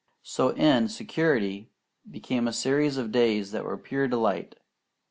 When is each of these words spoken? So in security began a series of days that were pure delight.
So 0.23 0.49
in 0.55 0.87
security 0.89 1.69
began 2.09 2.47
a 2.47 2.53
series 2.53 2.97
of 2.97 3.11
days 3.11 3.51
that 3.51 3.63
were 3.65 3.77
pure 3.77 4.07
delight. 4.07 4.55